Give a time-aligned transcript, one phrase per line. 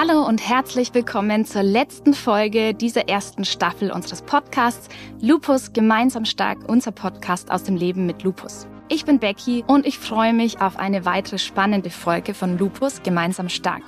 [0.00, 4.88] Hallo und herzlich willkommen zur letzten Folge dieser ersten Staffel unseres Podcasts
[5.20, 8.68] Lupus gemeinsam stark, unser Podcast aus dem Leben mit Lupus.
[8.88, 13.48] Ich bin Becky und ich freue mich auf eine weitere spannende Folge von Lupus gemeinsam
[13.48, 13.82] stark.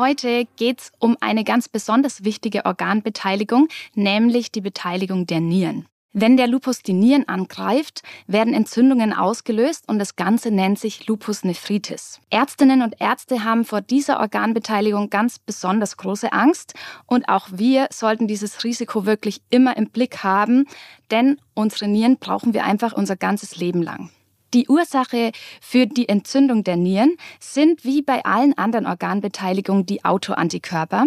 [0.00, 5.84] Heute geht es um eine ganz besonders wichtige Organbeteiligung, nämlich die Beteiligung der Nieren.
[6.14, 11.44] Wenn der Lupus die Nieren angreift, werden Entzündungen ausgelöst und das Ganze nennt sich Lupus
[11.44, 12.18] nephritis.
[12.30, 16.72] Ärztinnen und Ärzte haben vor dieser Organbeteiligung ganz besonders große Angst
[17.04, 20.64] und auch wir sollten dieses Risiko wirklich immer im Blick haben,
[21.10, 24.08] denn unsere Nieren brauchen wir einfach unser ganzes Leben lang.
[24.52, 31.06] Die Ursache für die Entzündung der Nieren sind wie bei allen anderen Organbeteiligungen die Autoantikörper,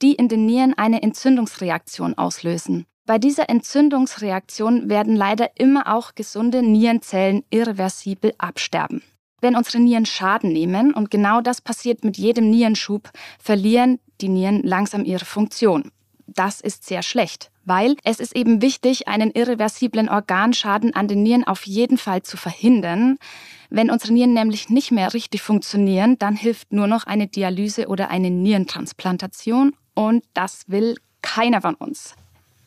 [0.00, 2.86] die in den Nieren eine Entzündungsreaktion auslösen.
[3.04, 9.02] Bei dieser Entzündungsreaktion werden leider immer auch gesunde Nierenzellen irreversibel absterben.
[9.40, 14.62] Wenn unsere Nieren Schaden nehmen, und genau das passiert mit jedem Nierenschub, verlieren die Nieren
[14.62, 15.90] langsam ihre Funktion.
[16.26, 21.44] Das ist sehr schlecht weil es ist eben wichtig, einen irreversiblen Organschaden an den Nieren
[21.44, 23.18] auf jeden Fall zu verhindern.
[23.70, 28.10] Wenn unsere Nieren nämlich nicht mehr richtig funktionieren, dann hilft nur noch eine Dialyse oder
[28.10, 32.14] eine Nierentransplantation und das will keiner von uns.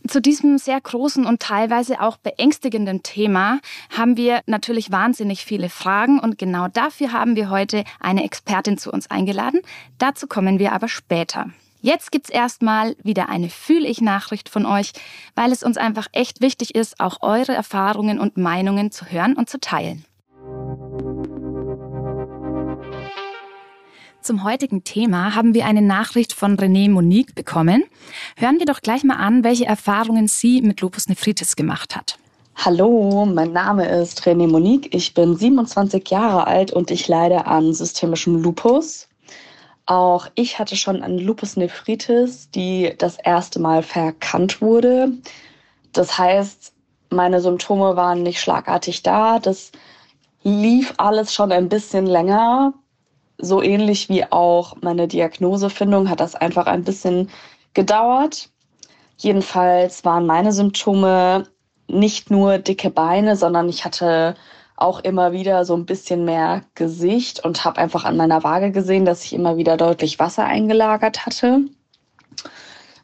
[0.08, 3.60] Zu diesem sehr großen und teilweise auch beängstigenden Thema
[3.96, 8.92] haben wir natürlich wahnsinnig viele Fragen und genau dafür haben wir heute eine Expertin zu
[8.92, 9.62] uns eingeladen.
[10.00, 11.52] Dazu kommen wir aber später.
[11.84, 14.92] Jetzt gibt's erstmal wieder eine Fühl-ich-Nachricht von euch,
[15.34, 19.50] weil es uns einfach echt wichtig ist, auch eure Erfahrungen und Meinungen zu hören und
[19.50, 20.06] zu teilen.
[24.22, 27.84] Zum heutigen Thema haben wir eine Nachricht von René Monique bekommen.
[28.38, 32.20] Hören wir doch gleich mal an, welche Erfahrungen sie mit Lupus nephritis gemacht hat.
[32.54, 34.94] Hallo, mein Name ist René Monique.
[34.94, 39.08] Ich bin 27 Jahre alt und ich leide an systemischem Lupus.
[39.86, 45.12] Auch ich hatte schon eine Lupus nephritis, die das erste Mal verkannt wurde.
[45.92, 46.74] Das heißt,
[47.10, 49.40] meine Symptome waren nicht schlagartig da.
[49.40, 49.72] Das
[50.44, 52.74] lief alles schon ein bisschen länger.
[53.38, 57.30] So ähnlich wie auch meine Diagnosefindung hat das einfach ein bisschen
[57.74, 58.50] gedauert.
[59.18, 61.48] Jedenfalls waren meine Symptome
[61.88, 64.36] nicht nur dicke Beine, sondern ich hatte
[64.82, 69.06] auch immer wieder so ein bisschen mehr Gesicht und habe einfach an meiner Waage gesehen,
[69.06, 71.62] dass ich immer wieder deutlich Wasser eingelagert hatte.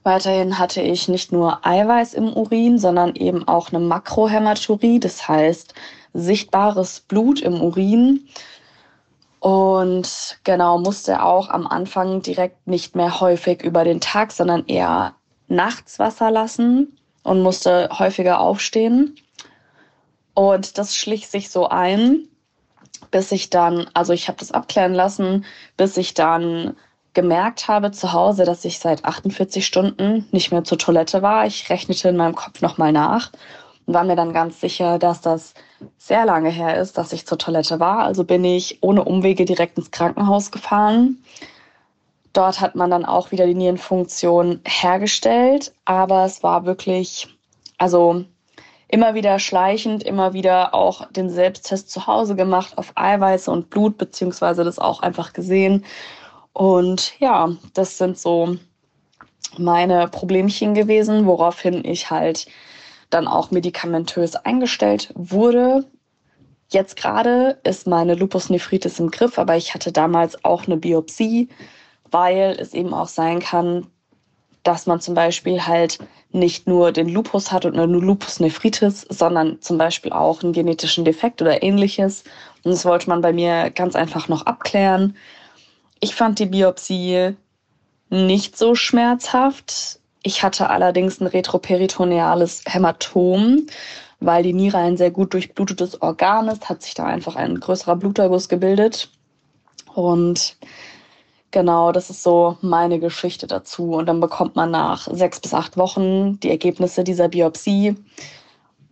[0.04, 5.74] Weiterhin hatte ich nicht nur Eiweiß im Urin, sondern eben auch eine Makrohämaturie, das heißt
[6.14, 8.28] sichtbares Blut im Urin.
[9.40, 15.14] Und genau, musste auch am Anfang direkt nicht mehr häufig über den Tag, sondern eher
[15.48, 19.16] nachts Wasser lassen und musste häufiger aufstehen.
[20.38, 22.28] Und das schlich sich so ein,
[23.10, 25.46] bis ich dann, also ich habe das abklären lassen,
[25.78, 26.78] bis ich dann
[27.16, 31.48] gemerkt habe zu Hause, dass ich seit 48 Stunden nicht mehr zur Toilette war.
[31.48, 33.32] Ich rechnete in meinem Kopf nochmal nach
[33.88, 35.56] und war mir dann ganz sicher, dass das
[35.98, 38.04] sehr lange her ist, dass ich zur Toilette war.
[38.04, 41.18] Also bin ich ohne Umwege direkt ins Krankenhaus gefahren.
[42.34, 47.28] Dort hat man dann auch wieder die Nierenfunktion hergestellt, aber es war wirklich,
[47.80, 48.26] also
[48.88, 53.98] immer wieder schleichend, immer wieder auch den Selbsttest zu Hause gemacht auf Eiweiße und Blut,
[53.98, 55.86] beziehungsweise das auch einfach gesehen.
[56.54, 58.58] Und ja, das sind so
[59.58, 62.48] meine Problemchen gewesen, woraufhin ich halt
[63.10, 65.86] dann auch medikamentös eingestellt wurde.
[66.70, 71.48] Jetzt gerade ist meine Lupusnephritis im Griff, aber ich hatte damals auch eine Biopsie,
[72.12, 73.88] weil es eben auch sein kann,
[74.64, 76.00] dass man zum Beispiel halt
[76.32, 81.06] nicht nur den Lupus hat und eine Lupus nephritis, sondern zum Beispiel auch einen genetischen
[81.06, 82.24] Defekt oder ähnliches.
[82.64, 85.16] Und das wollte man bei mir ganz einfach noch abklären.
[86.00, 87.36] Ich fand die Biopsie
[88.10, 90.00] nicht so schmerzhaft.
[90.24, 93.68] Ich hatte allerdings ein retroperitoneales Hämatom,
[94.20, 97.96] weil die Niere ein sehr gut durchblutetes Organ ist, hat sich da einfach ein größerer
[97.96, 99.10] Bluterguss gebildet.
[99.94, 100.58] Und
[101.52, 103.94] Genau, das ist so meine Geschichte dazu.
[103.94, 107.96] Und dann bekommt man nach sechs bis acht Wochen die Ergebnisse dieser Biopsie.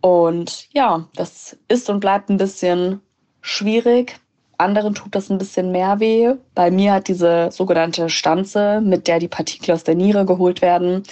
[0.00, 3.00] Und ja, das ist und bleibt ein bisschen
[3.40, 4.18] schwierig.
[4.58, 6.34] Anderen tut das ein bisschen mehr weh.
[6.54, 11.02] Bei mir hat diese sogenannte Stanze, mit der die Partikel aus der Niere geholt werden,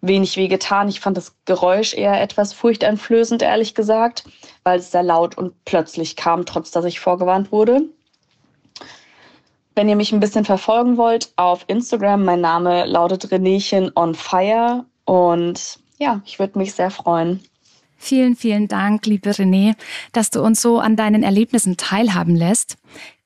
[0.00, 0.88] wenig weh getan.
[0.88, 4.24] Ich fand das Geräusch eher etwas furchteinflößend, ehrlich gesagt,
[4.62, 7.82] weil es sehr laut und plötzlich kam, trotz dass ich vorgewarnt wurde.
[9.78, 14.84] Wenn ihr mich ein bisschen verfolgen wollt, auf Instagram, mein Name lautet Renéchen on Fire.
[15.04, 17.44] Und ja, ich würde mich sehr freuen.
[17.96, 19.76] Vielen, vielen Dank, liebe René,
[20.10, 22.76] dass du uns so an deinen Erlebnissen teilhaben lässt.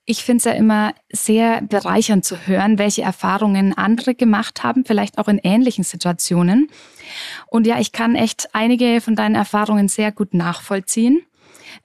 [0.05, 5.17] Ich finde es ja immer sehr bereichernd zu hören, welche Erfahrungen andere gemacht haben, vielleicht
[5.17, 6.69] auch in ähnlichen Situationen.
[7.47, 11.23] Und ja, ich kann echt einige von deinen Erfahrungen sehr gut nachvollziehen.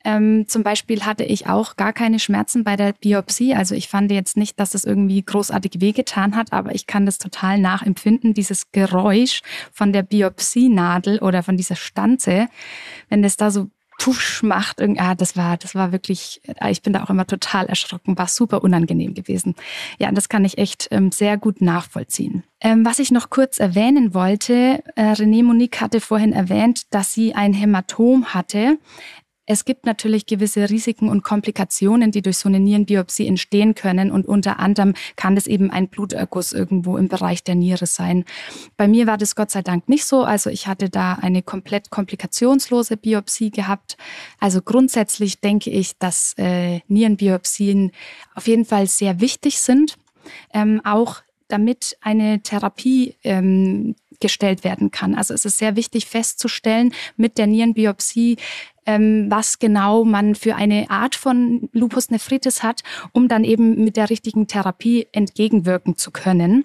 [0.04, 3.56] Ähm, zum Beispiel hatte ich auch gar keine Schmerzen bei der Biopsie.
[3.56, 7.18] Also ich fand jetzt nicht, dass das irgendwie großartig wehgetan hat, aber ich kann das
[7.18, 9.42] total nachempfinden, dieses Geräusch
[9.72, 12.48] von der Biopsienadel oder von dieser Stanze,
[13.10, 14.82] wenn das da so Pusch macht.
[14.82, 18.28] Ah, das war, das war wirklich, ah, ich bin da auch immer total erschrocken, war
[18.28, 19.56] super unangenehm gewesen.
[19.98, 22.44] Ja, das kann ich echt ähm, sehr gut nachvollziehen.
[22.62, 27.34] Ähm, was ich noch kurz erwähnen wollte, äh, René Monique hatte vorhin erwähnt, dass sie
[27.34, 28.78] ein Hämatom hatte.
[29.50, 34.12] Es gibt natürlich gewisse Risiken und Komplikationen, die durch so eine Nierenbiopsie entstehen können.
[34.12, 38.26] Und unter anderem kann das eben ein Bluterguss irgendwo im Bereich der Niere sein.
[38.76, 40.24] Bei mir war das Gott sei Dank nicht so.
[40.24, 43.98] Also ich hatte da eine komplett komplikationslose Biopsie gehabt.
[44.40, 47.94] Also grundsätzlich denke ich, dass äh, Nierenbiopsien
[48.36, 49.98] auf jeden Fall sehr wichtig sind.
[50.54, 55.16] Ähm, auch damit eine Therapie ähm, gestellt werden kann.
[55.16, 58.38] Also es ist sehr wichtig festzustellen mit der Nierenbiopsie,
[58.88, 62.82] ähm, was genau man für eine Art von Lupus nephritis hat,
[63.12, 66.64] um dann eben mit der richtigen Therapie entgegenwirken zu können.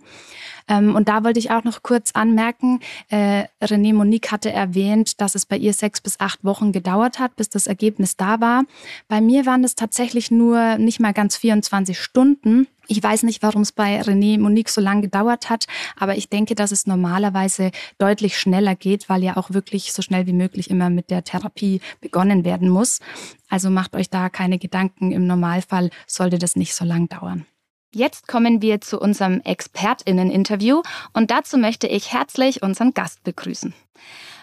[0.68, 2.80] Ähm, und da wollte ich auch noch kurz anmerken,
[3.10, 7.36] äh, René Monique hatte erwähnt, dass es bei ihr sechs bis acht Wochen gedauert hat,
[7.36, 8.62] bis das Ergebnis da war.
[9.08, 12.68] Bei mir waren es tatsächlich nur nicht mal ganz 24 Stunden.
[12.92, 15.64] Ich weiß nicht, warum es bei René Monique so lange gedauert hat,
[15.96, 20.26] aber ich denke, dass es normalerweise deutlich schneller geht, weil ja auch wirklich so schnell
[20.26, 23.00] wie möglich immer mit der Therapie begonnen werden muss.
[23.48, 25.10] Also macht euch da keine Gedanken.
[25.10, 27.46] Im Normalfall sollte das nicht so lang dauern.
[27.94, 30.82] Jetzt kommen wir zu unserem Expertinnen-Interview
[31.14, 33.72] und dazu möchte ich herzlich unseren Gast begrüßen.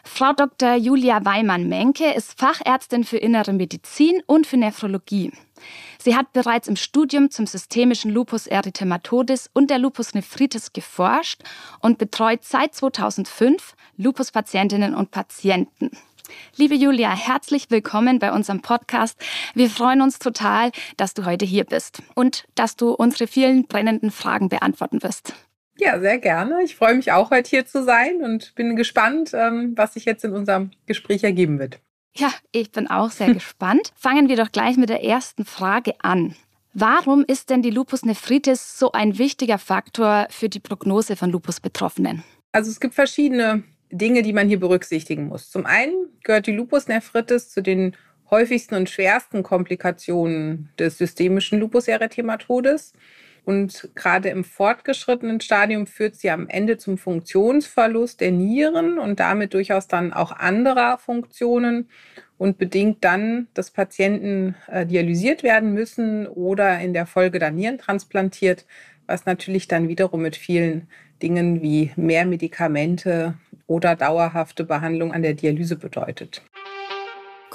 [0.03, 0.73] Frau Dr.
[0.73, 5.33] Julia Weimann-Menke ist Fachärztin für Innere Medizin und für Nephrologie.
[6.01, 11.43] Sie hat bereits im Studium zum systemischen Lupus erythematodes und der Lupus nephritis geforscht
[11.81, 15.91] und betreut seit 2005 Lupus-Patientinnen und Patienten.
[16.55, 19.19] Liebe Julia, herzlich willkommen bei unserem Podcast.
[19.55, 24.11] Wir freuen uns total, dass du heute hier bist und dass du unsere vielen brennenden
[24.11, 25.33] Fragen beantworten wirst.
[25.79, 26.63] Ja, sehr gerne.
[26.63, 30.23] Ich freue mich auch, heute hier zu sein und bin gespannt, ähm, was sich jetzt
[30.23, 31.79] in unserem Gespräch ergeben wird.
[32.19, 33.93] Ja, ich bin auch sehr gespannt.
[33.95, 36.35] Fangen wir doch gleich mit der ersten Frage an.
[36.73, 42.23] Warum ist denn die Lupus nephritis so ein wichtiger Faktor für die Prognose von Lupus-Betroffenen?
[42.51, 45.49] Also es gibt verschiedene Dinge, die man hier berücksichtigen muss.
[45.49, 45.93] Zum einen
[46.23, 47.95] gehört die Lupus nephritis zu den
[48.29, 52.93] häufigsten und schwersten Komplikationen des systemischen Lupus erythematodes.
[53.49, 59.55] Und gerade im fortgeschrittenen Stadium führt sie am Ende zum Funktionsverlust der Nieren und damit
[59.55, 61.89] durchaus dann auch anderer Funktionen
[62.37, 67.79] und bedingt dann, dass Patienten äh, dialysiert werden müssen oder in der Folge dann Nieren
[67.79, 68.67] transplantiert,
[69.07, 70.87] was natürlich dann wiederum mit vielen
[71.23, 73.33] Dingen wie mehr Medikamente
[73.65, 76.43] oder dauerhafte Behandlung an der Dialyse bedeutet.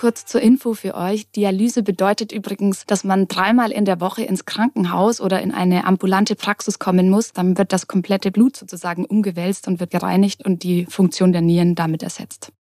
[0.04, 1.30] Kurz zur Info für euch.
[1.30, 6.36] Dialyse bedeutet übrigens, dass man dreimal in der Woche ins Krankenhaus oder in eine ambulante
[6.36, 7.32] Praxis kommen muss.
[7.32, 11.74] Dann wird das komplette Blut sozusagen umgewälzt und wird gereinigt und die Funktion der Nieren
[11.74, 12.52] damit ersetzt.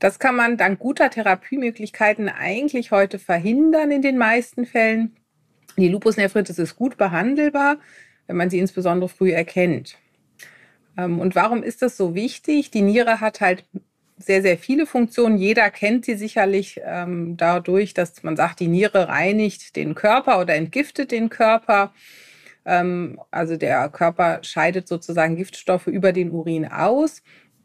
[0.00, 5.14] Das kann man dank guter Therapiemöglichkeiten eigentlich heute verhindern in den meisten Fällen.
[5.76, 7.76] Die Lupusnephritis ist gut behandelbar,
[8.26, 9.96] wenn man sie insbesondere früh erkennt.
[10.98, 12.72] Ähm, und warum ist das so wichtig?
[12.72, 13.64] Die Niere hat halt
[14.22, 15.38] sehr, sehr viele Funktionen.
[15.38, 20.54] Jeder kennt sie sicherlich ähm, dadurch, dass man sagt, die Niere reinigt den Körper oder
[20.54, 21.92] entgiftet den Körper.
[22.64, 27.22] Ähm, also der Körper scheidet sozusagen Giftstoffe über den Urin aus.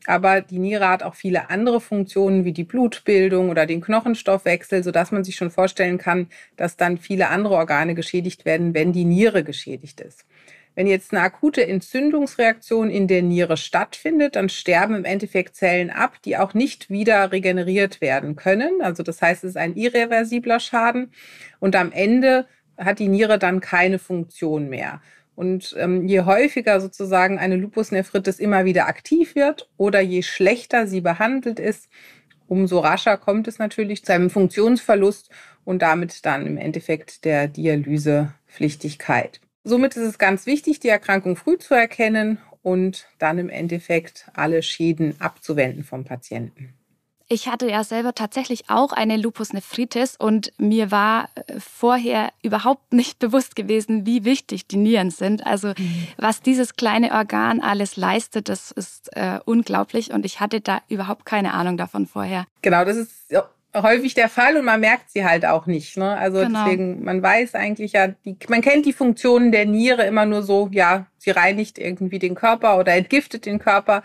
[0.07, 5.12] Aber die Niere hat auch viele andere Funktionen wie die Blutbildung oder den Knochenstoffwechsel, sodass
[5.12, 9.43] man sich schon vorstellen kann, dass dann viele andere Organe geschädigt werden, wenn die Niere
[9.43, 10.25] geschädigt ist.
[10.75, 16.22] Wenn jetzt eine akute Entzündungsreaktion in der Niere stattfindet, dann sterben im Endeffekt Zellen ab,
[16.24, 18.82] die auch nicht wieder regeneriert werden können.
[18.82, 21.12] Also das heißt, es ist ein irreversibler Schaden
[21.60, 22.46] und am Ende
[22.77, 25.01] hat die Niere dann keine Funktion mehr.
[25.36, 31.01] Und ähm, je häufiger sozusagen eine Lupusnephritis immer wieder aktiv wird oder je schlechter sie
[31.01, 31.89] behandelt ist,
[32.48, 35.29] umso rascher kommt es natürlich zu einem Funktionsverlust
[35.63, 39.41] und damit dann im Endeffekt der Dialysepflichtigkeit.
[39.67, 44.62] Somit ist es ganz wichtig, die Erkrankung früh zu erkennen und dann im Endeffekt alle
[44.62, 46.75] Schäden abzuwenden vom Patienten.
[47.27, 52.93] Ich hatte ja selber tatsächlich auch eine Lupus nephritis und mir war äh, vorher überhaupt
[52.93, 55.43] nicht bewusst gewesen, wie wichtig die Nieren sind.
[55.48, 56.07] Also mhm.
[56.17, 61.25] was dieses kleine Organ alles leistet, das ist äh, unglaublich und ich hatte da überhaupt
[61.25, 62.45] keine Ahnung davon vorher.
[62.62, 63.31] Genau, das ist
[63.75, 65.98] häufig der Fall und man merkt sie halt auch nicht.
[65.98, 66.17] Ne?
[66.17, 66.63] Also genau.
[66.63, 70.70] deswegen, man weiß eigentlich ja, die, man kennt die Funktionen der Niere immer nur so,
[70.72, 74.03] ja, sie reinigt irgendwie den Körper oder entgiftet den Körper,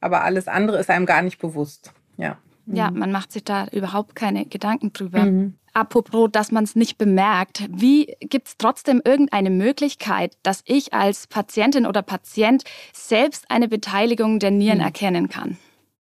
[0.00, 1.92] aber alles andere ist einem gar nicht bewusst.
[2.16, 2.38] Ja.
[2.66, 2.98] Ja, mhm.
[2.98, 5.24] man macht sich da überhaupt keine Gedanken drüber.
[5.24, 5.54] Mhm.
[5.72, 11.26] Apropos, dass man es nicht bemerkt, wie gibt es trotzdem irgendeine Möglichkeit, dass ich als
[11.28, 14.84] Patientin oder Patient selbst eine Beteiligung der Nieren mhm.
[14.84, 15.58] erkennen kann?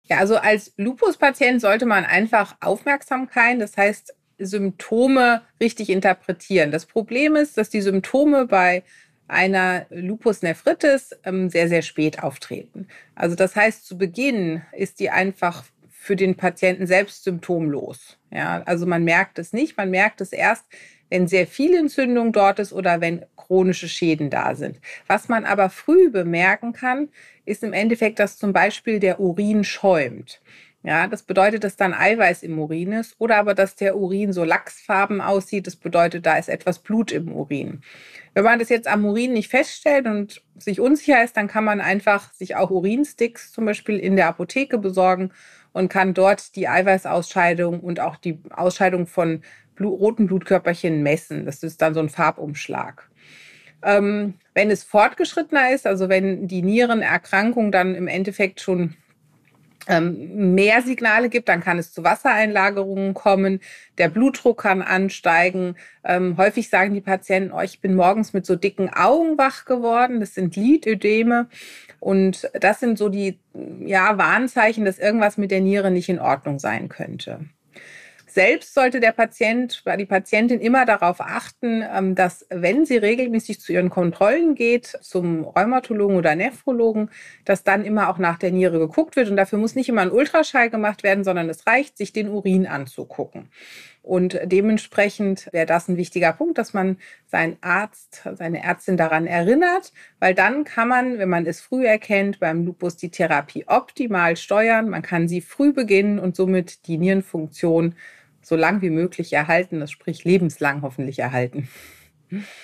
[0.09, 6.71] Ja, also als Lupus-Patient sollte man einfach Aufmerksamkeit, das heißt Symptome richtig interpretieren.
[6.71, 8.83] Das Problem ist, dass die Symptome bei
[9.27, 12.87] einer Lupus nephritis ähm, sehr, sehr spät auftreten.
[13.15, 18.17] Also das heißt, zu Beginn ist die einfach für den Patienten selbst symptomlos.
[18.31, 20.65] Ja, also man merkt es nicht, man merkt es erst,
[21.09, 24.79] wenn sehr viel Entzündung dort ist oder wenn chronische Schäden da sind.
[25.07, 27.09] Was man aber früh bemerken kann,
[27.45, 30.41] ist im Endeffekt, dass zum Beispiel der Urin schäumt.
[30.81, 34.45] Ja, das bedeutet, dass dann Eiweiß im Urin ist oder aber, dass der Urin so
[34.45, 35.67] lachsfarben aussieht.
[35.67, 37.81] Das bedeutet, da ist etwas Blut im Urin.
[38.33, 41.81] Wenn man das jetzt am Urin nicht feststellt und sich unsicher ist, dann kann man
[41.81, 45.31] einfach sich auch Urinsticks zum Beispiel in der Apotheke besorgen
[45.73, 49.41] und kann dort die Eiweißausscheidung und auch die Ausscheidung von
[49.79, 51.45] Blut, roten Blutkörperchen messen.
[51.45, 53.09] Das ist dann so ein Farbumschlag.
[53.81, 58.95] Ähm, wenn es fortgeschrittener ist, also wenn die Nierenerkrankung dann im Endeffekt schon
[59.87, 63.61] ähm, mehr Signale gibt, dann kann es zu Wassereinlagerungen kommen,
[63.97, 65.75] der Blutdruck kann ansteigen.
[66.03, 70.19] Ähm, häufig sagen die Patienten, oh, ich bin morgens mit so dicken Augen wach geworden,
[70.19, 71.47] das sind Lidödeme.
[72.01, 73.39] Und das sind so die
[73.85, 77.45] ja, Warnzeichen, dass irgendwas mit der Niere nicht in Ordnung sein könnte.
[78.39, 83.73] Selbst sollte der Patient, die Patientin immer darauf achten, ähm, dass wenn sie regelmäßig zu
[83.73, 87.09] ihren Kontrollen geht, zum Rheumatologen oder Nephrologen,
[87.43, 89.29] dass dann immer auch nach der Niere geguckt wird.
[89.29, 92.65] Und dafür muss nicht immer ein Ultraschall gemacht werden, sondern es reicht, sich den Urin
[92.65, 93.49] anzugucken.
[94.03, 96.95] Und dementsprechend wäre das ein wichtiger Punkt, dass man
[97.27, 99.91] seinen Arzt, seine Ärztin daran erinnert,
[100.21, 104.87] weil dann kann man, wenn man es früh erkennt, beim Lupus die Therapie optimal steuern.
[104.87, 107.95] Man kann sie früh beginnen und somit die Nierenfunktion
[108.41, 111.67] so lang wie möglich erhalten, das sprich lebenslang hoffentlich erhalten.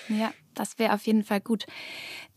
[0.08, 1.66] Ja, das wäre auf jeden Fall gut.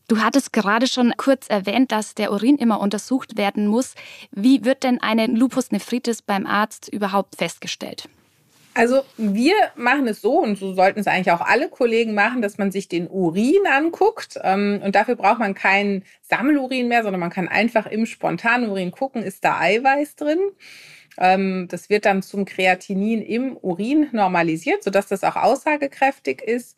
[0.07, 3.93] Du hattest gerade schon kurz erwähnt, dass der Urin immer untersucht werden muss.
[4.31, 8.09] Wie wird denn eine Lupus nephritis beim Arzt überhaupt festgestellt?
[8.73, 12.57] Also wir machen es so und so sollten es eigentlich auch alle Kollegen machen, dass
[12.57, 17.29] man sich den Urin anguckt ähm, und dafür braucht man keinen Sammelurin mehr, sondern man
[17.29, 20.39] kann einfach im Spontanurin gucken, ist da Eiweiß drin.
[21.17, 26.77] Ähm, das wird dann zum Kreatinin im Urin normalisiert, sodass das auch aussagekräftig ist.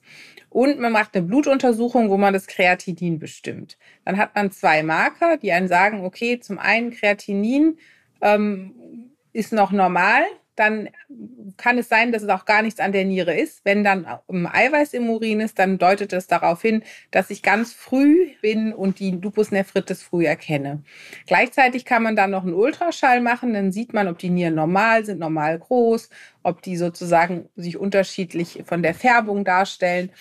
[0.49, 3.77] Und man macht eine Blutuntersuchung, wo man das Kreatinin bestimmt.
[4.03, 7.77] Dann hat man zwei Marker, die einen sagen, okay, zum einen Kreatinin
[8.21, 10.23] ähm, ist noch normal,
[10.55, 10.89] dann
[11.57, 13.61] kann es sein, dass es auch gar nichts an der Niere ist.
[13.63, 18.31] Wenn dann Eiweiß im Urin ist, dann deutet es darauf hin, dass ich ganz früh
[18.41, 20.83] bin und die Lupus nephritis früh erkenne.
[21.25, 25.05] Gleichzeitig kann man dann noch einen Ultraschall machen, dann sieht man, ob die Nieren normal
[25.05, 26.09] sind, normal groß,
[26.43, 30.11] ob die sozusagen sich unterschiedlich von der Färbung darstellen.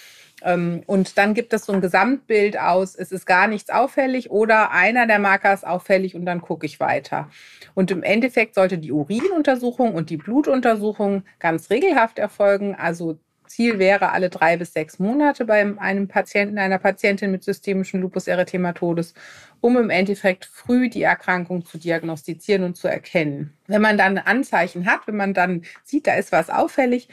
[0.43, 4.71] Ähm, und dann gibt es so ein Gesamtbild aus, es ist gar nichts auffällig oder
[4.71, 7.29] einer der Marker ist auffällig und dann gucke ich weiter.
[7.75, 12.75] Und im Endeffekt sollte die Urinuntersuchung und die Blutuntersuchung ganz regelhaft erfolgen.
[12.75, 13.19] Also
[13.51, 18.29] Ziel wäre alle drei bis sechs Monate bei einem Patienten, einer Patientin mit systemischem Lupus
[18.29, 19.13] erythematodes,
[19.61, 23.53] um im Endeffekt früh die Erkrankung zu diagnostizieren und zu erkennen.
[23.67, 27.09] Wenn man dann Anzeichen hat, wenn man dann sieht, da ist was auffällig,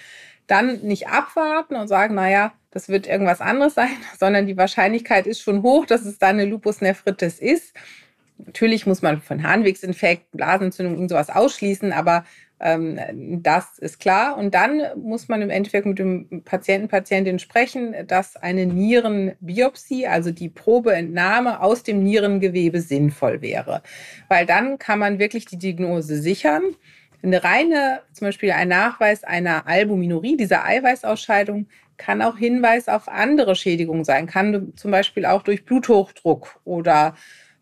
[0.48, 3.89] dann nicht abwarten und sagen, naja, das wird irgendwas anderes sein,
[4.20, 7.74] sondern die Wahrscheinlichkeit ist schon hoch, dass es dann eine Lupus nephritis ist.
[8.38, 12.24] Natürlich muss man von Harnwegsinfekt, Blasenentzündung und sowas ausschließen, aber
[12.60, 13.00] ähm,
[13.44, 14.38] das ist klar.
[14.38, 20.32] Und dann muss man im Endeffekt mit dem Patienten, Patientin sprechen, dass eine Nierenbiopsie, also
[20.32, 23.82] die Probeentnahme aus dem Nierengewebe sinnvoll wäre.
[24.27, 26.63] Weil dann kann man wirklich die Diagnose sichern.
[27.27, 31.67] Eine reine, zum Beispiel ein Nachweis einer Albuminurie, dieser Eiweißausscheidung,
[31.98, 37.15] kann auch Hinweis auf andere Schädigungen sein, kann zum Beispiel auch durch Bluthochdruck oder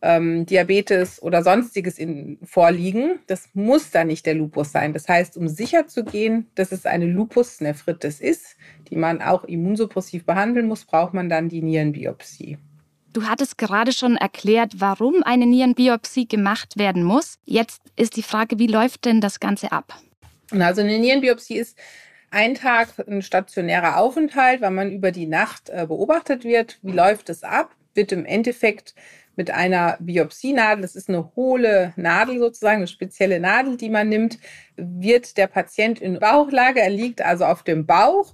[0.03, 3.17] ähm, Diabetes oder sonstiges in, vorliegen.
[3.25, 4.93] Das muss dann nicht der Lupus sein.
[4.93, 8.57] Das heißt, um sicher zu gehen, dass es eine Lupus-Nephritis ist,
[8.91, 12.59] die man auch immunsuppressiv behandeln muss, braucht man dann die Nierenbiopsie.
[13.15, 17.39] Du hattest gerade schon erklärt, warum eine Nierenbiopsie gemacht werden muss.
[17.45, 19.97] Jetzt ist die Frage, wie läuft denn das Ganze ab?
[20.51, 21.77] Also eine Nierenbiopsie ist
[22.29, 26.77] ein Tag ein stationärer Aufenthalt, weil man über die Nacht äh, beobachtet wird.
[26.81, 27.73] Wie läuft es ab?
[27.93, 28.95] Wird im Endeffekt
[29.37, 34.39] mit einer Biopsienadel, das ist eine hohle Nadel sozusagen, eine spezielle Nadel, die man nimmt,
[34.75, 38.33] wird der Patient in Bauchlage, er liegt also auf dem Bauch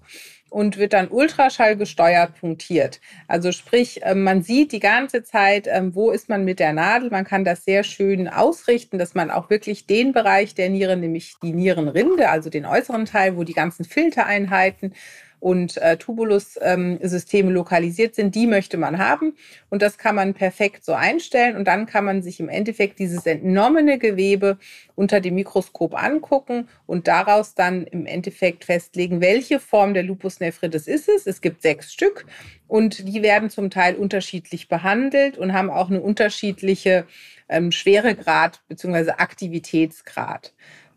[0.52, 3.00] und wird dann Ultraschall gesteuert punktiert.
[3.28, 7.10] Also sprich, ähm, man sieht die ganze Zeit, ähm, wo ist man mit der Nadel.
[7.10, 11.36] Man kann das sehr schön ausrichten, dass man auch wirklich den Bereich der Niere, nämlich
[11.42, 14.94] die Nierenrinde, also den äußeren Teil, wo die ganzen Filtereinheiten
[15.42, 19.36] und äh, Tubulus-Systeme ähm, lokalisiert sind, die möchte man haben.
[19.70, 21.58] Und das kann man perfekt so einstellen.
[21.58, 24.60] Und dann kann man sich im Endeffekt dieses entnommene Gewebe
[24.96, 30.88] unter dem Mikroskop angucken und daraus dann im Endeffekt festlegen, welche Form der Lupus nephritis
[30.88, 31.26] ist es.
[31.26, 32.28] Es gibt sechs Stück
[32.68, 37.08] und die werden zum Teil unterschiedlich behandelt und haben auch eine unterschiedliche
[37.50, 39.14] ähm, Schweregrad bzw.
[39.18, 40.54] Aktivitätsgrad.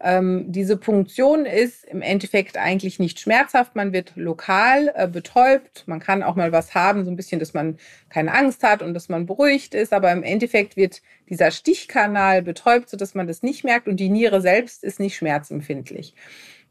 [0.06, 3.74] Ähm, diese Punktion ist im Endeffekt eigentlich nicht schmerzhaft.
[3.74, 5.84] Man wird lokal äh, betäubt.
[5.86, 7.78] Man kann auch mal was haben, so ein bisschen, dass man
[8.10, 9.94] keine Angst hat und dass man beruhigt ist.
[9.94, 14.42] Aber im Endeffekt wird dieser Stichkanal betäubt, sodass man das nicht merkt und die Niere
[14.42, 16.14] selbst ist nicht schmerzempfindlich.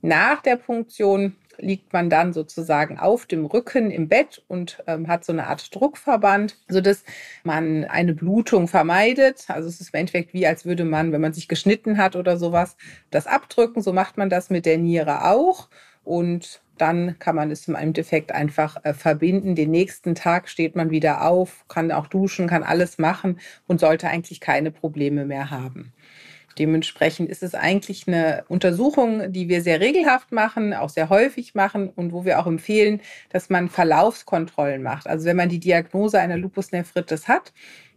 [0.03, 5.25] Nach der Punktion liegt man dann sozusagen auf dem Rücken im Bett und ähm, hat
[5.25, 7.03] so eine Art Druckverband, sodass
[7.43, 9.45] man eine Blutung vermeidet.
[9.47, 12.37] Also es ist im Endeffekt wie, als würde man, wenn man sich geschnitten hat oder
[12.37, 12.77] sowas,
[13.11, 13.81] das abdrücken.
[13.81, 15.69] So macht man das mit der Niere auch.
[16.03, 19.55] Und dann kann man es im Endeffekt einfach äh, verbinden.
[19.55, 24.07] Den nächsten Tag steht man wieder auf, kann auch duschen, kann alles machen und sollte
[24.07, 25.93] eigentlich keine Probleme mehr haben.
[26.57, 31.89] Dementsprechend ist es eigentlich eine Untersuchung, die wir sehr regelhaft machen, auch sehr häufig machen
[31.89, 35.07] und wo wir auch empfehlen, dass man Verlaufskontrollen macht.
[35.07, 37.53] Also wenn man die Diagnose einer Lupus nephritis hat,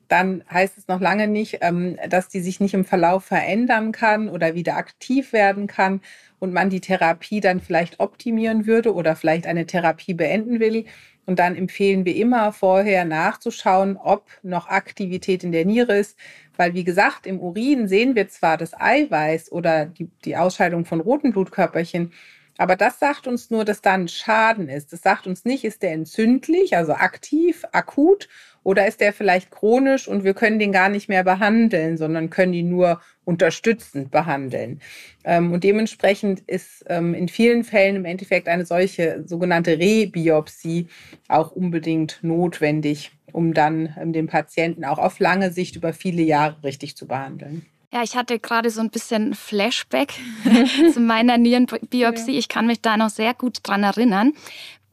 [0.08, 4.28] dann heißt es noch lange nicht, ähm, dass die sich nicht im Verlauf verändern kann
[4.28, 6.00] oder wieder aktiv werden kann
[6.38, 10.84] und man die Therapie dann vielleicht optimieren würde oder vielleicht eine Therapie beenden will.
[11.24, 16.16] Und dann empfehlen wir immer vorher nachzuschauen, ob noch Aktivität in der Niere ist,
[16.56, 21.00] weil, wie gesagt, im Urin sehen wir zwar das Eiweiß oder die, die Ausscheidung von
[21.00, 22.12] roten Blutkörperchen,
[22.58, 24.92] aber das sagt uns nur, dass da ein Schaden ist.
[24.92, 28.28] Das sagt uns nicht, ist der entzündlich, also aktiv, akut,
[28.66, 32.52] oder ist der vielleicht chronisch und wir können den gar nicht mehr behandeln, sondern können
[32.52, 34.80] ihn nur unterstützend behandeln.
[35.22, 40.88] Ähm, und dementsprechend ist ähm, in vielen Fällen im Endeffekt eine solche sogenannte Rebiopsie
[41.28, 46.56] auch unbedingt notwendig um dann ähm, den Patienten auch auf lange Sicht über viele Jahre
[46.64, 47.66] richtig zu behandeln.
[47.92, 50.14] Ja, ich hatte gerade so ein bisschen Flashback
[50.92, 52.36] zu meiner Nierenbiopsie.
[52.36, 54.32] Ich kann mich da noch sehr gut dran erinnern.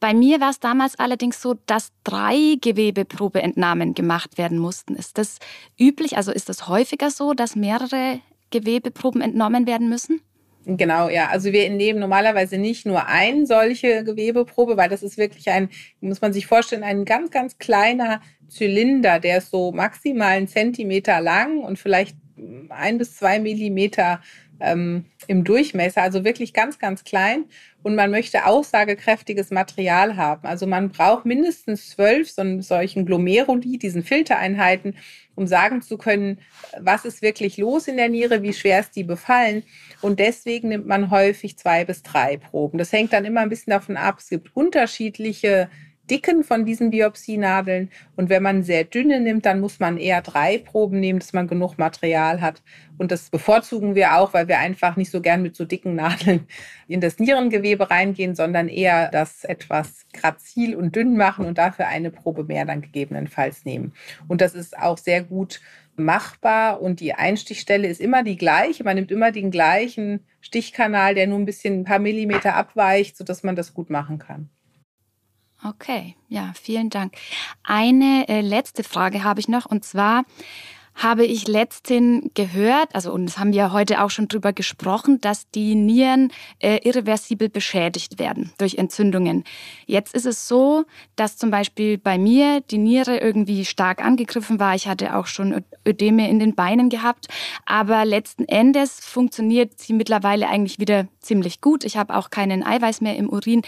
[0.03, 4.95] Bei mir war es damals allerdings so, dass drei Gewebeprobeentnahmen gemacht werden mussten.
[4.95, 5.39] Ist das
[5.79, 6.17] üblich?
[6.17, 10.19] Also ist das häufiger so, dass mehrere Gewebeproben entnommen werden müssen?
[10.65, 11.29] Genau, ja.
[11.29, 15.69] Also wir entnehmen normalerweise nicht nur eine solche Gewebeprobe, weil das ist wirklich ein,
[16.01, 21.21] muss man sich vorstellen, ein ganz, ganz kleiner Zylinder, der ist so maximal einen Zentimeter
[21.21, 22.17] lang und vielleicht
[22.67, 24.19] ein bis zwei Millimeter
[24.63, 27.45] ähm, im Durchmesser, also wirklich ganz, ganz klein.
[27.83, 30.47] Und man möchte aussagekräftiges Material haben.
[30.47, 34.95] Also man braucht mindestens zwölf so, solchen Glomeruli, diesen Filtereinheiten,
[35.35, 36.39] um sagen zu können,
[36.79, 39.63] was ist wirklich los in der Niere, wie schwer ist die befallen.
[40.01, 42.77] Und deswegen nimmt man häufig zwei bis drei Proben.
[42.77, 44.19] Das hängt dann immer ein bisschen davon ab.
[44.19, 45.69] Es gibt unterschiedliche
[46.09, 47.89] Dicken von diesen Biopsienadeln.
[48.15, 51.47] Und wenn man sehr dünne nimmt, dann muss man eher drei Proben nehmen, dass man
[51.47, 52.61] genug Material hat.
[52.97, 56.47] Und das bevorzugen wir auch, weil wir einfach nicht so gern mit so dicken Nadeln
[56.87, 62.11] in das Nierengewebe reingehen, sondern eher das etwas grazil und dünn machen und dafür eine
[62.11, 63.93] Probe mehr dann gegebenenfalls nehmen.
[64.27, 65.61] Und das ist auch sehr gut
[65.95, 68.83] machbar und die Einstichstelle ist immer die gleiche.
[68.83, 73.43] Man nimmt immer den gleichen Stichkanal, der nur ein bisschen ein paar Millimeter abweicht, sodass
[73.43, 74.49] man das gut machen kann.
[75.65, 77.13] Okay, ja, vielen Dank.
[77.63, 80.25] Eine äh, letzte Frage habe ich noch und zwar
[80.95, 85.49] habe ich letztens gehört, also und das haben wir heute auch schon drüber gesprochen, dass
[85.49, 89.43] die Nieren äh, irreversibel beschädigt werden durch Entzündungen.
[89.85, 94.75] Jetzt ist es so, dass zum Beispiel bei mir die Niere irgendwie stark angegriffen war.
[94.75, 97.27] Ich hatte auch schon Ödeme in den Beinen gehabt,
[97.65, 101.83] aber letzten Endes funktioniert sie mittlerweile eigentlich wieder ziemlich gut.
[101.83, 103.63] Ich habe auch keinen Eiweiß mehr im Urin.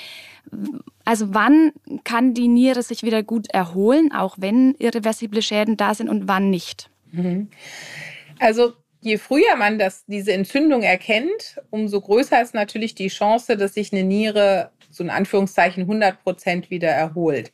[1.06, 1.72] Also wann
[2.04, 6.50] kann die Niere sich wieder gut erholen, auch wenn irreversible Schäden da sind und wann
[6.50, 6.90] nicht?
[7.16, 7.50] Mhm.
[8.40, 13.76] Also je früher man das, diese Entzündung erkennt, umso größer ist natürlich die Chance, dass
[13.76, 17.52] sich eine Niere so in Anführungszeichen 100 Prozent wieder erholt.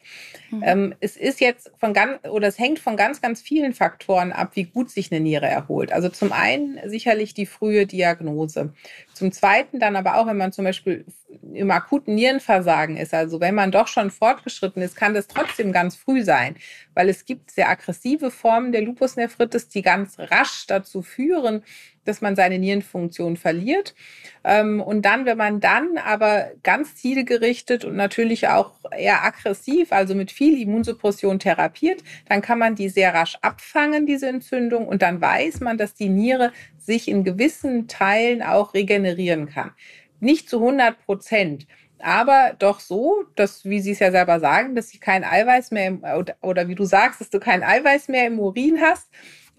[0.49, 0.63] Mhm.
[0.65, 4.51] Ähm, es ist jetzt von ganz, oder es hängt von ganz, ganz vielen Faktoren ab,
[4.55, 5.91] wie gut sich eine Niere erholt.
[5.91, 8.73] Also zum einen sicherlich die frühe Diagnose.
[9.13, 11.05] Zum Zweiten dann aber auch, wenn man zum Beispiel
[11.53, 15.95] im akuten Nierenversagen ist, also wenn man doch schon fortgeschritten ist, kann das trotzdem ganz
[15.95, 16.55] früh sein,
[16.93, 21.63] weil es gibt sehr aggressive Formen der Lupusnephritis, die ganz rasch dazu führen,
[22.05, 23.93] dass man seine Nierenfunktion verliert.
[24.43, 30.15] Ähm, und dann, wenn man dann aber ganz zielgerichtet und natürlich auch eher aggressiv, also
[30.15, 35.21] mit viel Immunsuppression therapiert, dann kann man die sehr rasch abfangen, diese Entzündung, und dann
[35.21, 39.71] weiß man, dass die Niere sich in gewissen Teilen auch regenerieren kann.
[40.19, 41.67] Nicht zu 100 Prozent,
[42.03, 45.87] aber doch so, dass, wie Sie es ja selber sagen, dass sie kein Eiweiß mehr
[45.87, 49.09] im, oder, oder wie du sagst, dass du kein Eiweiß mehr im Urin hast.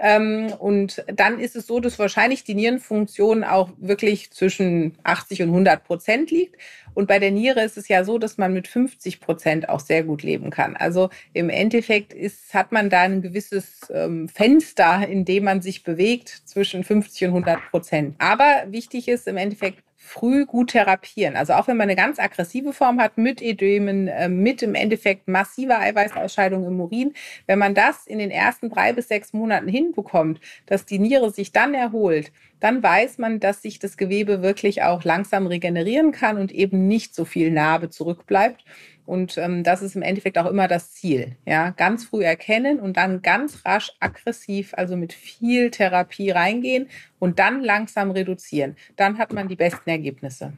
[0.05, 5.51] Ähm, und dann ist es so, dass wahrscheinlich die Nierenfunktion auch wirklich zwischen 80 und
[5.51, 6.57] 100 Prozent liegt.
[6.93, 10.03] Und bei der Niere ist es ja so, dass man mit 50 Prozent auch sehr
[10.03, 10.77] gut leben kann.
[10.77, 15.85] Also im Endeffekt ist, hat man da ein gewisses ähm, Fenster, in dem man sich
[15.85, 18.17] bewegt zwischen 50 und 100 Prozent.
[18.19, 21.37] Aber wichtig ist im Endeffekt, früh gut therapieren.
[21.37, 25.29] Also auch wenn man eine ganz aggressive Form hat mit Ödemen, äh, mit im Endeffekt
[25.29, 27.15] massiver Eiweißausscheidung im Urin,
[27.47, 31.53] wenn man das in den ersten drei bis sechs Monaten hinbekommt, dass die Niere sich
[31.53, 36.53] dann erholt, dann weiß man, dass sich das Gewebe wirklich auch langsam regenerieren kann und
[36.53, 38.65] eben nicht so viel Narbe zurückbleibt.
[39.05, 41.37] Und ähm, das ist im Endeffekt auch immer das Ziel.
[41.45, 47.41] Ja, ganz früh erkennen und dann ganz rasch aggressiv, also mit viel Therapie reingehen und
[47.41, 48.77] dann langsam reduzieren.
[48.95, 50.53] Dann hat man die besten Ergebnisse.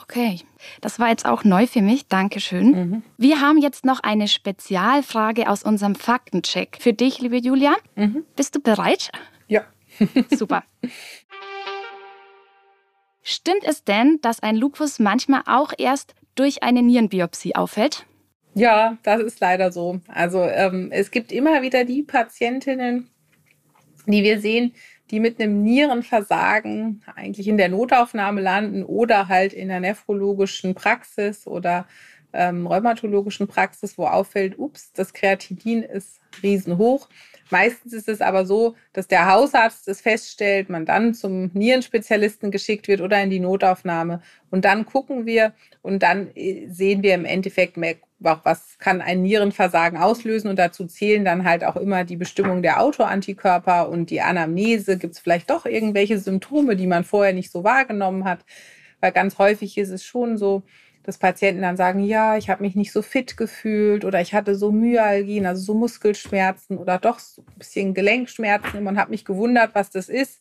[0.00, 0.38] Okay,
[0.80, 2.06] das war jetzt auch neu für mich.
[2.06, 2.70] Dankeschön.
[2.70, 3.02] Mhm.
[3.18, 7.74] Wir haben jetzt noch eine Spezialfrage aus unserem Faktencheck für dich, liebe Julia.
[7.96, 8.24] Mhm.
[8.36, 9.10] Bist du bereit?
[9.48, 9.64] Ja.
[10.30, 10.62] Super.
[13.22, 18.06] Stimmt es denn, dass ein Lupus manchmal auch erst durch eine Nierenbiopsie auffällt?
[18.54, 20.00] Ja, das ist leider so.
[20.08, 23.08] Also ähm, es gibt immer wieder die Patientinnen,
[24.06, 24.74] die wir sehen,
[25.10, 31.46] die mit einem Nierenversagen eigentlich in der Notaufnahme landen oder halt in der nephrologischen Praxis
[31.46, 31.86] oder
[32.32, 37.08] ähm, rheumatologischen Praxis, wo auffällt, ups, das Kreatinin ist riesenhoch.
[37.52, 42.88] Meistens ist es aber so, dass der Hausarzt es feststellt, man dann zum Nierenspezialisten geschickt
[42.88, 44.22] wird oder in die Notaufnahme.
[44.50, 47.76] Und dann gucken wir und dann äh, sehen wir im Endeffekt,
[48.18, 50.48] was kann ein Nierenversagen auslösen.
[50.48, 54.96] Und dazu zählen dann halt auch immer die Bestimmung der Autoantikörper und die Anamnese.
[54.96, 58.46] Gibt es vielleicht doch irgendwelche Symptome, die man vorher nicht so wahrgenommen hat?
[59.00, 60.62] Weil ganz häufig ist es schon so,
[61.04, 64.54] dass Patienten dann sagen, ja, ich habe mich nicht so fit gefühlt oder ich hatte
[64.54, 69.74] so Myalgien, also so Muskelschmerzen oder doch so ein bisschen Gelenkschmerzen und habe mich gewundert,
[69.74, 70.40] was das ist,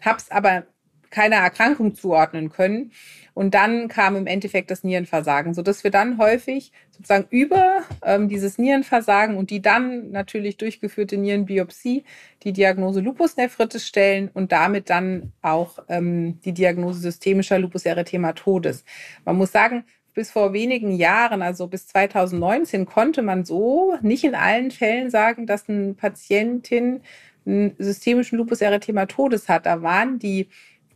[0.00, 0.64] habe es aber
[1.12, 2.90] keiner Erkrankung zuordnen können.
[3.34, 8.58] Und dann kam im Endeffekt das Nierenversagen, sodass wir dann häufig sozusagen über ähm, dieses
[8.58, 12.04] Nierenversagen und die dann natürlich durchgeführte Nierenbiopsie
[12.42, 18.84] die Diagnose Lupus nephritis stellen und damit dann auch ähm, die Diagnose systemischer Lupus erythematodes.
[19.24, 24.34] Man muss sagen, bis vor wenigen Jahren, also bis 2019, konnte man so nicht in
[24.34, 27.00] allen Fällen sagen, dass eine Patientin
[27.46, 29.66] einen systemischen Lupus erythematodes hat.
[29.66, 30.48] Da waren die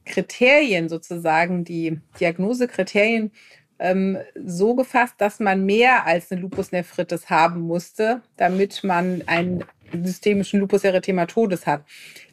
[0.04, 3.32] Kriterien sozusagen, die Diagnosekriterien
[3.78, 9.64] ähm, so gefasst, dass man mehr als eine Lupus nephritis haben musste, damit man einen
[9.92, 11.84] systemischen Lupus erythematodes hat.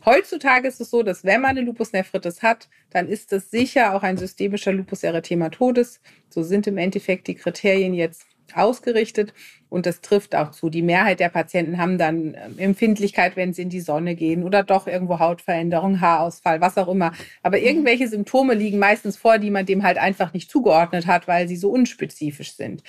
[0.06, 3.96] Heutzutage ist es so, dass wenn man eine Lupus nephritis hat, dann ist es sicher
[3.96, 6.00] auch ein systemischer Lupus erythematodes.
[6.30, 9.34] So sind im Endeffekt die Kriterien jetzt ausgerichtet
[9.70, 10.70] und das trifft auch zu.
[10.70, 14.64] Die Mehrheit der Patienten haben dann ähm, Empfindlichkeit, wenn sie in die Sonne gehen oder
[14.64, 17.12] doch irgendwo Hautveränderung, Haarausfall, was auch immer.
[17.42, 17.66] Aber mhm.
[17.66, 21.56] irgendwelche Symptome liegen meistens vor, die man dem halt einfach nicht zugeordnet hat, weil sie
[21.56, 22.84] so unspezifisch sind.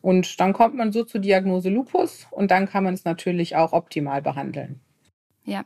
[0.00, 3.72] Und dann kommt man so zur Diagnose Lupus und dann kann man es natürlich auch
[3.72, 4.80] optimal behandeln.
[5.44, 5.64] Ja,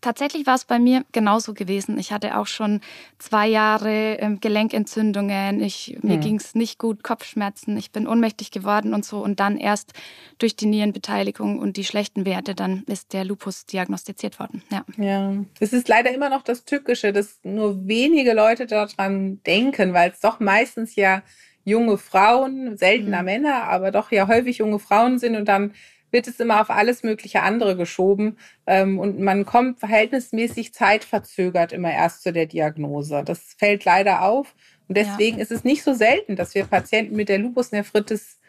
[0.00, 1.98] Tatsächlich war es bei mir genauso gewesen.
[1.98, 2.80] Ich hatte auch schon
[3.18, 5.60] zwei Jahre ähm, Gelenkentzündungen.
[5.60, 6.20] Ich, mir hm.
[6.20, 7.76] ging es nicht gut, Kopfschmerzen.
[7.76, 9.18] Ich bin ohnmächtig geworden und so.
[9.22, 9.92] Und dann erst
[10.38, 14.62] durch die Nierenbeteiligung und die schlechten Werte, dann ist der Lupus diagnostiziert worden.
[14.70, 14.84] Ja.
[14.96, 15.34] ja.
[15.58, 20.20] Es ist leider immer noch das Tückische, dass nur wenige Leute daran denken, weil es
[20.20, 21.22] doch meistens ja
[21.64, 23.24] junge Frauen, seltener mhm.
[23.26, 25.72] Männer, aber doch ja häufig junge Frauen sind und dann
[26.10, 31.92] wird es immer auf alles mögliche andere geschoben ähm, und man kommt verhältnismäßig zeitverzögert immer
[31.92, 33.22] erst zu der Diagnose.
[33.24, 34.54] Das fällt leider auf
[34.88, 35.42] und deswegen ja.
[35.42, 38.40] ist es nicht so selten, dass wir Patienten mit der Lupusnephritis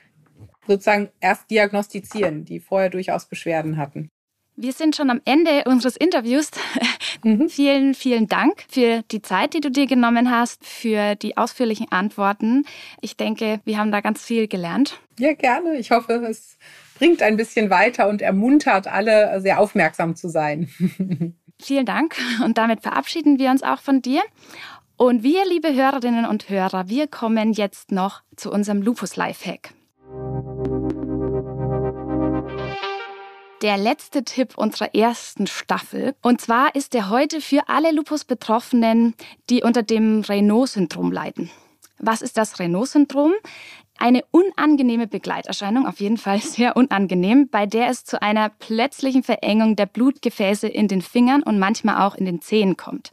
[0.68, 4.10] sozusagen erst diagnostizieren, die vorher durchaus Beschwerden hatten.
[4.56, 6.52] Wir sind schon am Ende unseres Interviews.
[7.24, 7.50] Mhm.
[7.50, 12.66] Vielen, vielen Dank für die Zeit, die du dir genommen hast, für die ausführlichen Antworten.
[13.00, 15.00] Ich denke, wir haben da ganz viel gelernt.
[15.20, 15.76] Ja, gerne.
[15.76, 16.58] Ich hoffe, es
[17.02, 20.70] bringt ein bisschen weiter und ermuntert alle, sehr aufmerksam zu sein.
[21.60, 24.22] Vielen Dank und damit verabschieden wir uns auch von dir.
[24.98, 29.74] Und wir, liebe Hörerinnen und Hörer, wir kommen jetzt noch zu unserem Lupus Lifehack.
[33.64, 36.16] der letzte Tipp unserer ersten Staffel.
[36.24, 39.14] Und zwar ist er heute für alle Lupus-Betroffenen,
[39.52, 41.52] die unter dem Raynaud-Syndrom leiden.
[42.00, 43.34] Was ist das Raynaud-Syndrom?
[44.02, 49.76] Eine unangenehme Begleiterscheinung, auf jeden Fall sehr unangenehm, bei der es zu einer plötzlichen Verengung
[49.76, 53.12] der Blutgefäße in den Fingern und manchmal auch in den Zehen kommt.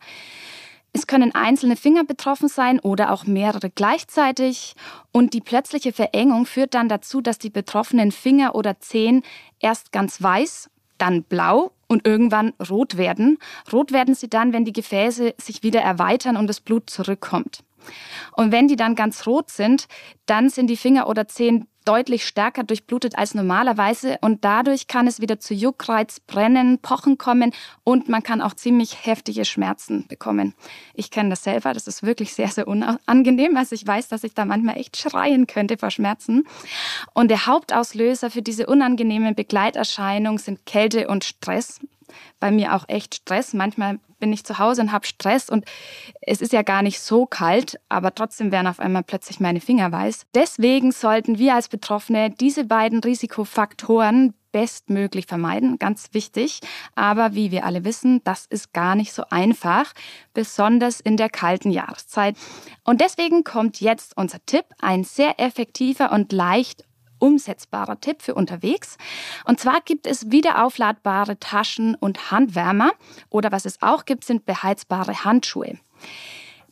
[0.95, 4.77] Es können einzelne Finger betroffen sein oder auch mehrere gleichzeitig.
[5.13, 9.25] Und die plötzliche Verengung führt dann dazu, dass die betroffenen Finger oder Zehen
[9.61, 13.37] erst ganz weiß, dann blau und irgendwann rot werden.
[13.71, 17.63] Rot werden sie dann, wenn die Gefäße sich wieder erweitern und das Blut zurückkommt.
[18.33, 19.89] Und wenn die dann ganz rot sind,
[20.27, 25.23] dann sind die Finger oder Zehen deutlich stärker durchblutet als normalerweise und dadurch kann es
[25.23, 30.53] wieder zu Juckreiz, Brennen, Pochen kommen und man kann auch ziemlich heftige Schmerzen bekommen.
[30.93, 33.57] Ich kenne das selber, das ist wirklich sehr, sehr unangenehm.
[33.57, 36.47] Also ich weiß, dass ich da manchmal echt schreien könnte vor Schmerzen.
[37.15, 41.81] Und der Hauptauslöser für diese unangenehme Begleiterscheinung sind Kälte und Stress
[42.39, 43.55] bei mir auch echt Stress.
[43.55, 45.65] Manchmal bin ich zu Hause und habe Stress und
[46.21, 49.91] es ist ja gar nicht so kalt, aber trotzdem werden auf einmal plötzlich meine Finger
[49.93, 50.27] weiß.
[50.35, 56.61] Deswegen sollten wir als Betroffene diese beiden Risikofaktoren bestmöglich vermeiden, ganz wichtig.
[56.95, 59.93] Aber wie wir alle wissen, das ist gar nicht so einfach,
[60.35, 62.37] besonders in der kalten Jahreszeit.
[62.85, 66.85] Und deswegen kommt jetzt unser Tipp, ein sehr effektiver und leicht
[67.19, 68.97] umsetzbarer Tipp für unterwegs.
[69.45, 72.91] Und zwar gibt es wiederaufladbare Taschen und Handwärmer
[73.31, 75.79] oder was es auch gibt, sind beheizbare Handschuhe.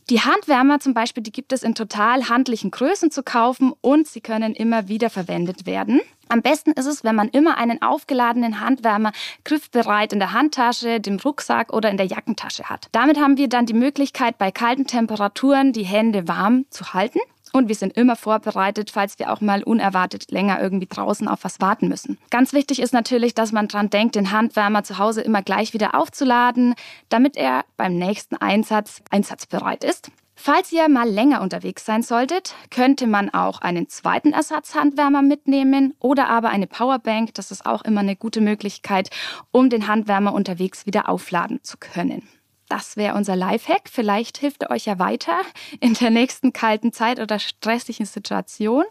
[0.09, 4.21] Die Handwärmer zum Beispiel, die gibt es in total handlichen Größen zu kaufen und sie
[4.21, 6.01] können immer wieder verwendet werden.
[6.29, 9.11] Am besten ist es, wenn man immer einen aufgeladenen Handwärmer
[9.43, 12.87] griffbereit in der Handtasche, dem Rucksack oder in der Jackentasche hat.
[12.93, 17.19] Damit haben wir dann die Möglichkeit, bei kalten Temperaturen die Hände warm zu halten
[17.57, 21.61] und wir sind immer vorbereitet, falls wir auch mal unerwartet länger irgendwie draußen auf was
[21.61, 22.19] warten müssen.
[22.31, 25.95] Ganz wichtig ist natürlich, dass man dran denkt, den Handwärmer zu Hause immer gleich wieder
[25.95, 26.75] aufzuladen,
[27.09, 30.11] damit er beim nächsten Einsatz einsatzbereit ist.
[30.39, 36.29] Falls ihr mal länger unterwegs sein solltet, könnte man auch einen zweiten Ersatzhandwärmer mitnehmen oder
[36.29, 37.33] aber eine Powerbank.
[37.35, 39.09] Das ist auch immer eine gute Möglichkeit,
[39.51, 42.29] um den Handwärmer unterwegs wieder aufladen zu können.
[42.69, 43.89] Das wäre unser Lifehack.
[43.91, 45.41] Vielleicht hilft er euch ja weiter
[45.81, 48.85] in der nächsten kalten Zeit oder stressigen Situation,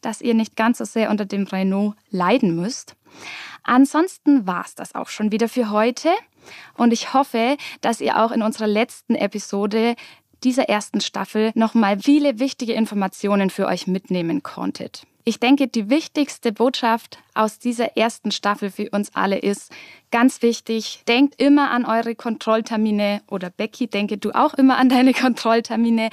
[0.00, 2.96] dass ihr nicht ganz so sehr unter dem Renault leiden müsst.
[3.62, 6.10] Ansonsten war es das auch schon wieder für heute.
[6.74, 9.94] Und ich hoffe, dass ihr auch in unserer letzten Episode
[10.42, 15.06] dieser ersten Staffel nochmal viele wichtige Informationen für euch mitnehmen konntet.
[15.24, 19.72] Ich denke, die wichtigste Botschaft aus dieser ersten Staffel für uns alle ist,
[20.10, 25.12] ganz wichtig, denkt immer an eure Kontrolltermine oder Becky, denke du auch immer an deine
[25.14, 26.10] Kontrolltermine.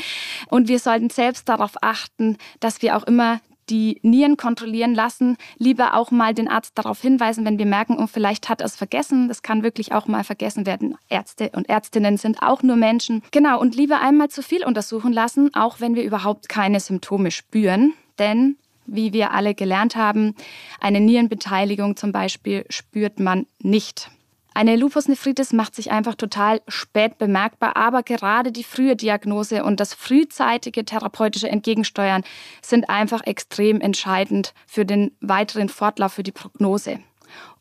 [0.48, 3.40] Und wir sollten selbst darauf achten, dass wir auch immer
[3.70, 8.08] die Nieren kontrollieren lassen, lieber auch mal den Arzt darauf hinweisen, wenn wir merken, oh,
[8.08, 9.28] vielleicht hat er es vergessen.
[9.28, 10.96] Das kann wirklich auch mal vergessen werden.
[11.10, 13.24] Ärzte und Ärztinnen sind auch nur Menschen.
[13.32, 17.94] Genau, und lieber einmal zu viel untersuchen lassen, auch wenn wir überhaupt keine Symptome spüren.
[18.20, 20.36] Denn wie wir alle gelernt haben,
[20.80, 24.10] eine Nierenbeteiligung zum Beispiel spürt man nicht.
[24.58, 29.94] Eine Lupusnephritis macht sich einfach total spät bemerkbar, aber gerade die frühe Diagnose und das
[29.94, 32.24] frühzeitige therapeutische Entgegensteuern
[32.64, 37.00] sind einfach extrem entscheidend für den weiteren Fortlauf für die Prognose.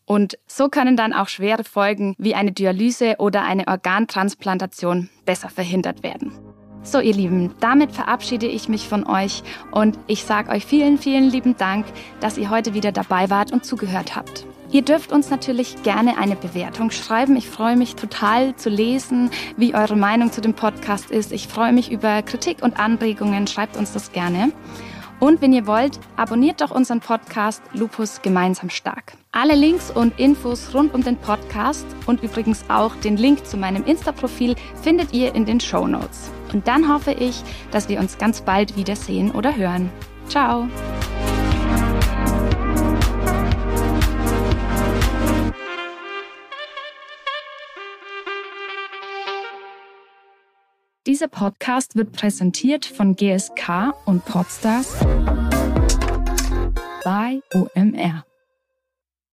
[0.06, 6.02] Und so können dann auch schwere Folgen wie eine Dialyse oder eine Organtransplantation besser verhindert
[6.02, 6.45] werden.
[6.86, 11.28] So, ihr Lieben, damit verabschiede ich mich von euch und ich sage euch vielen, vielen
[11.28, 11.84] lieben Dank,
[12.20, 14.46] dass ihr heute wieder dabei wart und zugehört habt.
[14.70, 17.34] Ihr dürft uns natürlich gerne eine Bewertung schreiben.
[17.34, 21.32] Ich freue mich total zu lesen, wie eure Meinung zu dem Podcast ist.
[21.32, 23.48] Ich freue mich über Kritik und Anregungen.
[23.48, 24.52] Schreibt uns das gerne.
[25.18, 29.14] Und wenn ihr wollt, abonniert doch unseren Podcast Lupus gemeinsam stark.
[29.32, 33.84] Alle Links und Infos rund um den Podcast und übrigens auch den Link zu meinem
[33.84, 36.30] Insta-Profil findet ihr in den Show Notes.
[36.56, 39.90] Und dann hoffe ich, dass wir uns ganz bald wiedersehen oder hören.
[40.26, 40.66] Ciao!
[51.06, 54.96] Dieser Podcast wird präsentiert von GSK und Podstars
[57.04, 58.25] bei OMR.